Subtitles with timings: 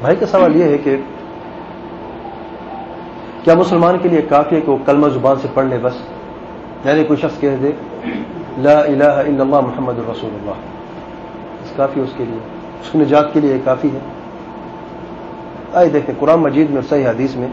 [0.00, 0.96] بھائی کا سوال یہ ہے کہ
[3.44, 5.92] کیا مسلمان کے لیے کافی ہے کہ وہ کلمہ زبان سے پڑھ لے بس؟
[6.84, 7.72] یعنی کوئی شخص کہہ دے،
[8.58, 10.50] لا الہ الا اللہ محمد الرسول اللہ۔
[11.64, 12.38] اس کافی اس کے لیے۔
[12.80, 13.98] اس کی نجات کے لیے یہ کافی ہے۔
[15.74, 17.48] آئے دیکھیں، قرآن مجید میں صحیح حدیث میں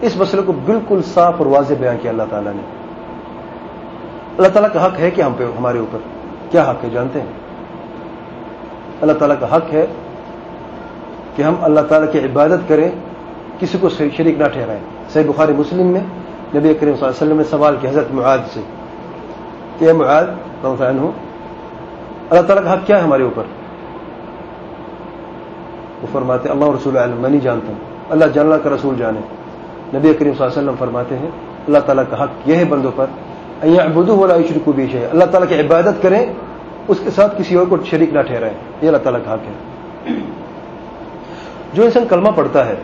[0.00, 2.62] اس مسئلے کو بالکل صاف اور واضح بیان کیا اللہ تعالیٰ نے۔
[4.36, 5.98] اللہ تعالیٰ کا حق ہے کہ ہم پہ، ہمارے اوپر۔
[6.50, 7.32] کیا حق ہے؟ جانتے ہیں۔
[9.00, 9.86] اللہ تعالیٰ کا حق ہے
[11.36, 12.90] کہ ہم اللہ تعالیٰ کی عبادت کریں،
[13.58, 14.80] کسی کو شریک نہ ٹھہرائیں۔
[15.12, 16.00] صحیح بخاری مسلم میں
[16.56, 18.60] نبی کریم صلی اللہ علیہ وسلم نے سوال کیا حضرت معاد سے
[19.78, 20.24] کہ معاد
[20.64, 21.12] ہوں
[22.30, 23.42] اللہ تعالیٰ کا حق کیا ہے ہمارے اوپر؟
[26.02, 27.78] وہ فرماتے اللہ رسول علم میں نہیں جانتا ہوں۔
[28.10, 29.20] اللہ جاننا کا رسول جانے۔
[29.98, 31.30] نبی کریم صلی اللہ علیہ وسلم فرماتے ہیں،
[31.66, 33.06] اللہ تعالیٰ کا حق یہ ہے بندوں پر
[33.94, 36.26] بدو والا عشر کو بیش ہے اللہ تعالیٰ کی عبادت کریں،
[36.88, 39.52] اس کے ساتھ کسی اور کو شریک نہ ٹھہرائیں۔ یہ اللہ تعالیٰ کا حق ہے۔
[41.76, 42.74] جو انسان کلمہ پڑھتا ہے۔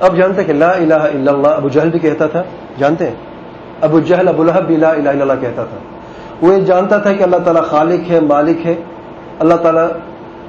[0.00, 2.42] اب جانتے ہیں کہ لا الہ الا اللہ، ابو جہل بھی کہتا تھا،
[2.78, 3.14] جانتے ہیں؟
[3.80, 5.76] ابو جہل، ابو الحب بھی لا الہ الا اللہ کہتا تھا۔
[6.42, 8.74] وہ یہ جانتا تھا کہ اللہ تعالیٰ خالق ہے، مالک ہے۔
[9.38, 9.86] اللہ تعالیٰ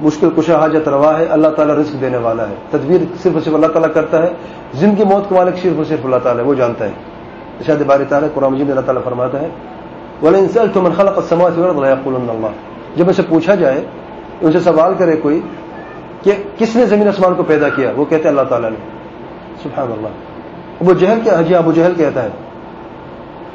[0.00, 3.54] مشکل کشا، حاجت روا ہے، اللہ تعالیٰ رزق دینے والا ہے۔ تدبیر صرف اور صرف
[3.54, 4.28] اللہ تعالیٰ کرتا ہے۔
[4.74, 6.90] زندگی موت کا مالک صرف اور صرف اللہ تعالیٰ ہے، وہ جانتا ہے۔
[7.66, 9.48] شاید بار تعالیٰ، قرآن مجید اللہ تعالیٰ فرماتا ہے
[10.20, 12.46] بولے انسل تو منخلا قسما اللہ
[12.96, 13.84] جب اسے پوچھا جائے
[14.40, 15.40] ان سے سوال کرے کوئی
[16.22, 18.76] کہ کس نے زمین آسمان کو پیدا کیا؟ وہ کہتے ہیں اللہ تعالیٰ نے۔
[19.62, 20.08] سبحان اللہ۔
[20.80, 22.28] ابو جہل کیا؟ حجی ابو جہل کہتا ہے۔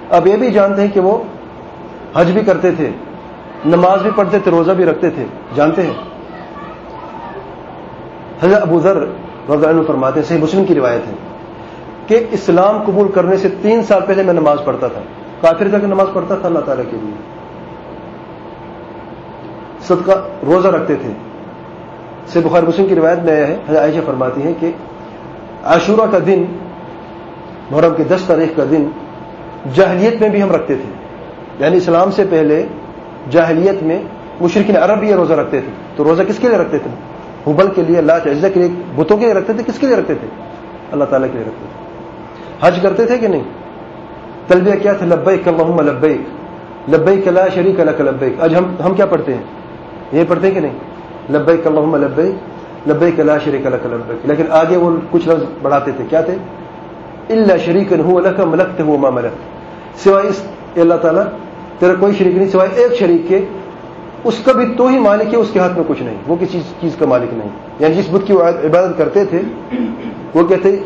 [0.10, 1.24] اب یہ بھی جانتے ہیں کہ وہ
[2.16, 2.90] حج بھی کرتے تھے،
[3.66, 5.94] نماز بھی پڑھتے تھے، روزہ بھی رکھتے تھے۔ جانتے ہیں۔
[8.44, 8.98] حضرت ابو ذر
[9.50, 11.14] رضا عنہ فرماتے ہیں، صحیح مسلم کی روایت ہے
[12.08, 15.02] کہ اسلام قبول کرنے سے تین سال پہلے میں نماز پڑھتا تھا۔
[15.42, 17.14] کافر جا کے نماز پڑھتا تھا؟ اللہ تعالیٰ کے لیے۔
[19.82, 20.12] صدقہ،
[20.46, 21.10] روزہ رکھتے تھے۔
[22.28, 24.72] سے بخار مسلم کی روایت میں آیا ہے، حضرت عائشہ فرماتی ہیں کہ
[25.64, 26.46] عاشورہ کا دن،
[27.72, 28.90] محرم کے دس تاریخ کا دن
[29.74, 30.94] جاہلیت میں بھی ہم رکھتے تھے۔
[31.60, 32.66] یعنی اسلام سے پہلے
[33.30, 34.02] جاہلیت میں
[34.42, 36.92] مشرقین عرب بھی یہ روزہ رکھتے تھے۔ تو روزہ کس کے لیے رکھتے تھے؟
[37.52, 39.96] حبل کے لیے، اللہ عزہ کے لیے، بتوں کے لیے رکھتے تھے؟ کس کے لیے
[39.96, 40.28] رکھتے تھے؟
[40.92, 41.84] اللہ تعالیٰ کے لیے رکھتے تھے۔
[42.68, 43.44] حج کرتے تھے کہ نہیں؟
[44.48, 46.22] تلبیہ کیا تھا لبیک اللہم لبیک
[46.94, 49.42] لبیک لا شریک لک لبیک۔ آج ہم ہم کیا پڑھتے ہیں؟
[50.12, 50.74] یہ پڑھتے ہیں کہ نہیں؟
[51.30, 52.36] لبیک اللہم لبیک
[52.90, 56.36] لبیک لا شریک لک لبیک۔ لیکن آگے وہ کچھ لفظ بڑھاتے تھے، کیا تھے؟
[57.30, 59.34] اللہ شریک ہو لک ملک تھے ما ملک
[60.04, 60.44] سوائے اس
[60.76, 61.24] اللہ تعالیٰ،
[61.80, 63.46] تیرا کوئی شریک نہیں، سوائے ایک شریک کے،
[64.24, 66.62] اس کا بھی تو ہی مالک ہے، اس کے ہاتھ میں کچھ نہیں۔ وہ کسی
[66.82, 69.42] چیز کا مالک نہیں۔ یعنی جس بت کی عبادت کرتے تھے،
[70.34, 70.78] وہ کہتے،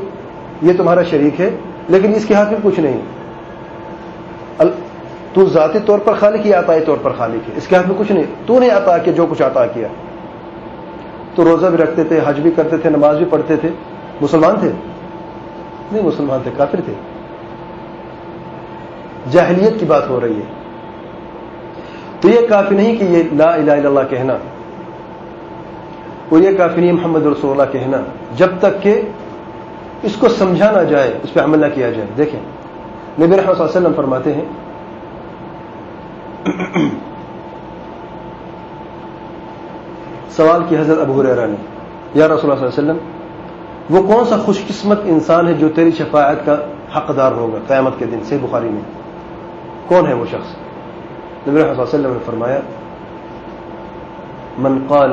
[0.62, 1.50] یہ تمہارا شریک ہے،
[1.90, 3.02] لیکن اس کے ہاتھ میں کچھ نہیں۔
[5.34, 7.96] تو ذاتی طور پر خالق ہی آتا طور پر خالق ہے؟ اس کے ہاتھ میں
[8.00, 9.88] کچھ نہیں۔ تو نہیں آتا کہ جو کچھ عطا کیا۔
[11.38, 13.70] تو روزہ بھی رکھتے تھے، حج بھی کرتے تھے، نماز بھی پڑھتے تھے۔
[14.22, 14.72] مسلمان تھے؟
[15.92, 16.94] نہیں، مسلمان تھے، کافر تھے۔
[19.32, 20.56] جاہلیت کی بات ہو رہی ہے۔
[22.22, 24.38] تو یہ کافی نہیں کہ یہ لا الہ الا اللہ کہنا،
[26.30, 27.98] اور یہ کافی نہیں محمد رسول اللہ کہنا،
[28.38, 29.02] جب تک کہ
[30.04, 33.64] اس کو سمجھا نہ جائے، اس پہ عمل نہ کیا جائے۔ دیکھیں، نبی رحمۃ صلی
[33.64, 34.46] اللہ علیہ وسلم فرماتے ہیں
[40.38, 41.56] سوال کی حضرت ابو ریرا نے،
[42.14, 42.98] یا رسول اللہ صلی اللہ علیہ وسلم،
[43.90, 46.56] وہ کون سا خوش قسمت انسان ہے جو تیری شفاعت کا
[46.98, 48.82] حقدار ہوگا قیامت کے دن؟ سے بخاری میں۔
[49.88, 50.56] کون ہے وہ شخص؟
[51.48, 52.60] نبی صلی اللہ علیہ وسلم نے فرمایا،
[54.58, 55.12] من قال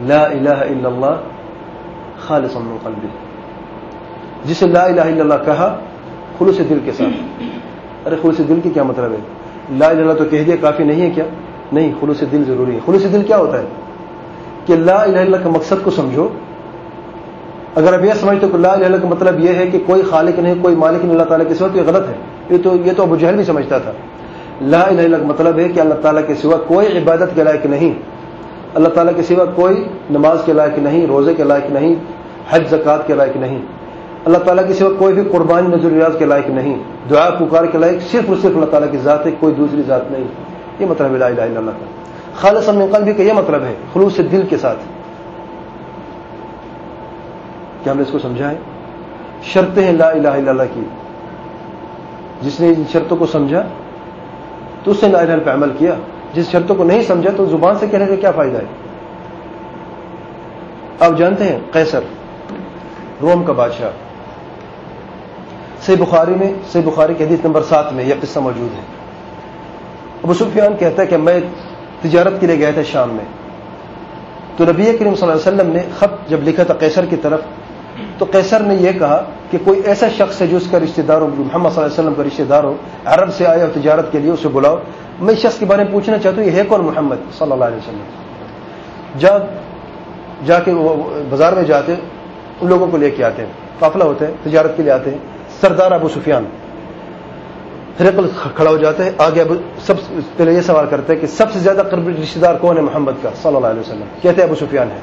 [0.00, 1.16] لا الہ الا اللہ
[2.18, 3.08] خالصا من قلبه.
[4.44, 5.78] جسے لا الہ الا اللہ کہا،
[6.38, 7.42] خلوص دل کے ساتھ۔
[8.06, 9.18] ارے، خلوص دل کی کیا مطلب ہے؟
[9.70, 11.24] لا الہ اللہ تو کہہ دیا، کافی نہیں ہے کیا؟
[11.72, 13.64] نہیں، خلوص دل ضروری ہے۔ خلوص دل کیا ہوتا ہے؟
[14.66, 16.28] کہ لا الہ اللہ کا مقصد کو سمجھو۔
[17.74, 20.38] اگر اب یہ سمجھتے کہ لا الہ الا کا مطلب یہ ہے کہ کوئی خالق
[20.38, 22.14] نہیں، کوئی مالک نہیں، اللہ تعالیٰ کے سوا تو یہ غلط ہے۔
[22.50, 23.92] یہ تو یہ تو ابو جہل بھی سمجھتا تھا۔
[24.60, 27.66] لا الہ الا کا مطلب ہے کہ اللہ تعالیٰ کے سوا کوئی عبادت کے لائق
[27.66, 27.94] نہیں۔
[28.74, 31.94] اللہ تعالیٰ کے سوا کوئی نماز کے لائق نہیں، روزے کے لائق نہیں،
[32.50, 33.58] حج، زکوٰۃ کے لائق نہیں۔
[34.24, 36.78] اللہ تعالیٰ کے سوا کوئی بھی قربانی نظریات کے لائق نہیں۔
[37.10, 40.10] دعا، پکار کے لائق صرف اور صرف اللہ تعالیٰ کی ذات ہے، کوئی دوسری ذات
[40.10, 40.24] نہیں۔
[40.80, 42.05] یہ مطلب لا الہ الا اللہ کا۔
[42.36, 44.78] خالص من قلبی کا یہ مطلب ہے، خلوص دل کے ساتھ۔
[47.82, 48.56] کیا ہم نے اس کو سمجھا ہے؟
[49.42, 50.82] شرطیں ہیں لا الہ الا اللہ کی۔
[52.42, 53.62] جس نے ان شرطوں کو سمجھا،
[54.84, 55.94] تو اس نے لا الہ پہ عمل کیا۔
[56.34, 58.64] جس شرطوں کو نہیں سمجھا، تو زبان سے کہنے کا کیا فائدہ ہے؟
[61.00, 62.00] آپ جانتے ہیں، قیصر،
[63.22, 63.90] روم کا بادشاہ۔
[65.80, 68.82] سی بخاری میں سی بخاری کے حدیث نمبر سات میں یہ قصہ موجود ہے۔
[70.24, 71.40] ابو سفیان کہتا ہے کہ میں
[72.08, 73.24] تجارت کے لیے گیا تھا شام میں۔
[74.56, 77.40] تو نبی کریم صلی اللہ علیہ وسلم نے خط جب لکھا تھا قیصر کی طرف،
[78.18, 81.20] تو قیصر نے یہ کہا کہ کوئی ایسا شخص ہے جو اس کا رشتہ دار
[81.20, 82.74] ہو، محمد صلی اللہ علیہ وسلم کا رشتہ دار ہو،
[83.04, 84.76] عرب سے آیا ہو تجارت کے لیے اسے بلاؤ۔
[85.20, 87.64] میں اس شخص کے بارے میں پوچھنا چاہتا ہوں، یہ ہے کون محمد صلی اللہ
[87.64, 88.00] علیہ وسلم؟
[89.18, 89.38] جا
[90.46, 91.94] جا کے وہ بازار میں جاتے،
[92.60, 95.18] ان لوگوں کو لے کے آتے ہیں، قافلہ ہوتے ہیں تجارت کے لیے آتے ہیں۔
[95.60, 96.44] سردار ابو سفیان۔
[98.00, 99.54] ہرقل کھڑا ہو جاتے ہیں آگے ابو
[99.86, 99.94] سب
[100.36, 103.12] پہلے یہ سوال کرتے ہیں کہ سب سے زیادہ قرب رشتے دار کون ہے محمد
[103.22, 104.98] کا؟ صلی اللہ علیہ وسلم۔ کہتے ہیں ابو سفیان ہے۔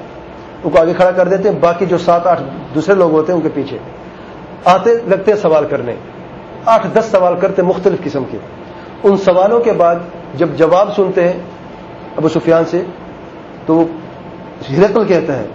[0.64, 2.44] ان کو آگے کھڑا کر دیتے ہیں۔ باقی جو سات آٹھ
[2.76, 3.78] دوسرے لوگ ہوتے ہیں، ان کے پیچھے۔
[4.66, 5.96] آتے لگتے ہیں سوال کرنے۔
[6.66, 8.38] آٹھ دس سوال کرتے مختلف قسم کے۔
[9.04, 9.96] ان سوالوں کے بعد
[10.34, 11.40] جب جواب سنتے ہیں
[12.18, 12.84] ابو سفیان سے،
[13.66, 13.86] تو وہ
[14.78, 15.46] ہرقل کہتا ہے،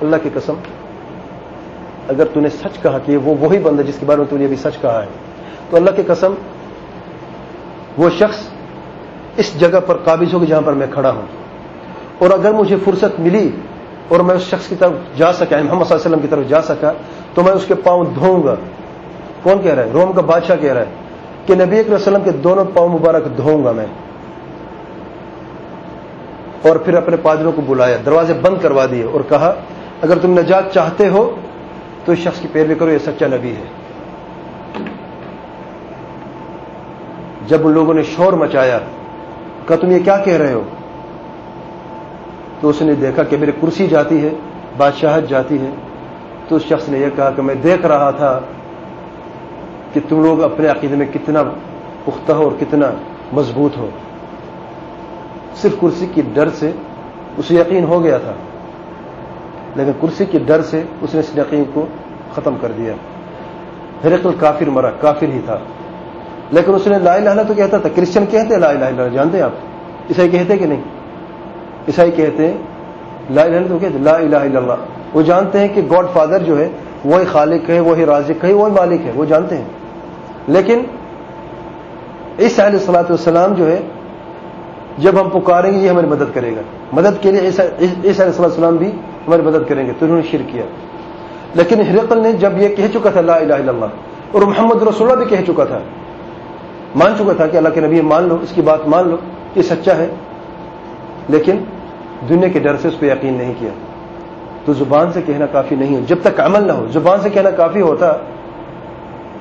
[0.00, 0.54] اللہ کی قسم،
[2.08, 4.44] اگر تو نے سچ کہا کہ وہ وہی بندہ جس کے بارے میں تو نے
[4.44, 5.31] ابھی سچ کہا ہے۔
[5.70, 6.34] تو اللہ کی قسم،
[7.98, 8.40] وہ شخص
[9.36, 11.22] اس جگہ پر قابض ہوگی جہاں پر میں کھڑا ہوں۔
[12.18, 13.50] اور اگر مجھے فرصت ملی
[14.08, 16.28] اور میں اس شخص کی طرف جا سکا یعنی محمد صلی اللہ علیہ وسلم کی
[16.28, 16.92] طرف جا سکا،
[17.34, 18.54] تو میں اس کے پاؤں دھوؤں گا۔
[19.42, 20.86] کون کہہ رہا ہے؟ روم کا بادشاہ کہہ رہا ہے
[21.46, 23.86] کہ نبی اکر وسلم کے دونوں پاؤں مبارک دھوؤں گا میں۔
[26.62, 29.54] اور پھر اپنے پادروں کو بلایا، دروازے بند کروا دیے اور کہا،
[30.02, 31.34] اگر تم نجات چاہتے ہو
[32.04, 33.81] تو اس شخص کی پیروی کرو، یہ سچا نبی ہے۔
[37.46, 38.78] جب ان لوگوں نے شور مچایا
[39.68, 40.62] کہا تم یہ کیا کہہ رہے ہو؟
[42.60, 44.30] تو اس نے دیکھا کہ میری کرسی جاتی ہے،
[44.76, 45.70] بادشاہت جاتی ہے۔
[46.48, 48.40] تو اس شخص نے یہ کہا کہ میں دیکھ رہا تھا
[49.92, 51.42] کہ تم لوگ اپنے عقیدے میں کتنا
[52.04, 52.90] پختہ ہو اور کتنا
[53.32, 53.88] مضبوط ہو۔
[55.56, 56.72] صرف کرسی کی ڈر سے
[57.36, 58.32] اسے یقین ہو گیا تھا،
[59.76, 61.86] لیکن کرسی کے ڈر سے اس نے اس یقین کو
[62.34, 62.94] ختم کر دیا۔
[64.04, 65.58] ہرقل کافر مرا، کافر ہی تھا۔
[66.52, 69.36] لیکن اس نے لا الہ الا تو کہتا تھا، کرسچن کہتے لا الہ الا جانتے
[69.36, 70.80] ہیں آپ؟ عیسائی کہتے کہ نہیں؟
[71.88, 72.56] عیسائی کہتے ہیں
[73.30, 74.82] لا الہ الا تو کہتے لا الہ الا اللہ۔
[75.14, 76.68] وہ جانتے ہیں کہ گاڈ فادر جو ہے،
[77.04, 79.64] وہی خالق ہے، وہی رازق ہے، وہی مالک ہے، وہ جانتے ہیں۔
[80.48, 80.82] لیکن
[82.38, 83.80] اس علیہ السلاۃ والسلام جو ہے،
[84.98, 86.62] جب ہم پکاریں گے، یہ ہماری مدد کرے گا۔
[86.92, 88.90] مدد کے لیے عیسی علیہ السلام بھی
[89.26, 90.64] ہماری مدد کریں گے۔ تو انہوں نے شرک کیا۔
[91.54, 93.90] لیکن ہرقل نے جب یہ کہہ چکا تھا لا الہ الا اللہ،
[94.32, 95.78] اور محمد رسول اللہ بھی کہہ چکا تھا
[96.94, 99.16] مان چکا تھا کہ اللہ کے نبی مان لو، اس کی بات مان لو
[99.56, 100.06] یہ سچا ہے۔
[101.28, 101.56] لیکن
[102.28, 103.70] دنیا کے ڈر سے اس پہ یقین نہیں کیا۔
[104.64, 107.50] تو زبان سے کہنا کافی نہیں ہے جب تک عمل نہ ہو، زبان سے کہنا
[107.50, 108.06] کافی ہوتا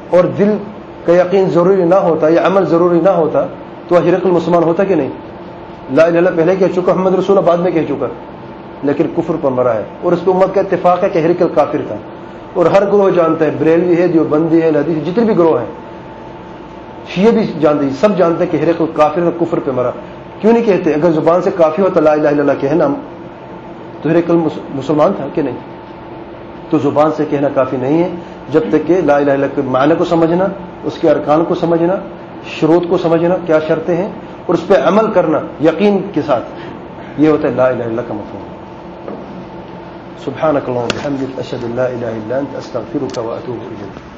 [0.10, 0.58] اور دل
[1.06, 3.46] کا یقین ضروری نہ ہوتا یا عمل ضروری نہ ہوتا،
[3.88, 5.10] تو حرق المسلمان ہوتا کہ نہیں؟
[5.94, 8.08] لا الہ پہلے کہہ چکا، محمد رسول بعد میں کہہ چکا۔
[8.84, 11.82] لیکن کفر پر مرا ہے۔ اور اس پہ امت کا اتفاق ہے کہ ہرکل کافر
[11.88, 11.96] تھا۔
[12.54, 15.91] اور ہر گروہ جانتا ہے، بریلوی ہے جو بندی ہے لدی جتنے بھی گروہ ہیں۔
[17.16, 19.92] شیعہ بھی جانتے ہیں، سب جانتے ہیں کہ ہرکل کافر کا کفر پہ مرا۔
[20.40, 22.88] کیوں نہیں کہتے؟ اگر زبان سے کافی ہوتا لا الہ الا اللہ کہنا۔
[24.02, 24.36] تو ہرکل
[24.76, 25.58] مسلمان تھا کہ نہیں؟
[26.70, 28.10] تو زبان سے کہنا کافی نہیں ہے۔
[28.50, 30.46] جب تک کہ لا الہ الا کے معنی کو سمجھنا،
[30.84, 31.96] اس کے ارکان کو سمجھنا،
[32.60, 34.10] شروط کو سمجھنا، کیا شرطیں ہیں،
[34.46, 36.44] اور اس پہ عمل کرنا یقین کے ساتھ،
[37.18, 38.52] یہ ہوتا ہے لا الہ الا کا مفہوم۔
[40.26, 44.11] سبحانك اللهم وبحمدك اشهد ان لا اله الا انت استغفرك واتوب اليك